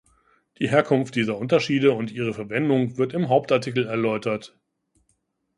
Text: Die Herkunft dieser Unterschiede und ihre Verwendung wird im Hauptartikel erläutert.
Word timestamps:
Die 0.57 0.67
Herkunft 0.67 1.13
dieser 1.13 1.37
Unterschiede 1.37 1.91
und 1.93 2.11
ihre 2.11 2.33
Verwendung 2.33 2.97
wird 2.97 3.13
im 3.13 3.29
Hauptartikel 3.29 3.85
erläutert. 3.85 4.57